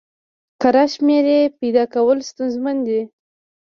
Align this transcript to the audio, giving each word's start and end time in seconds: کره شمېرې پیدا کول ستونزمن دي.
کره 0.61 0.83
شمېرې 0.93 1.39
پیدا 1.59 1.83
کول 1.93 2.17
ستونزمن 2.29 2.77
دي. 2.87 3.01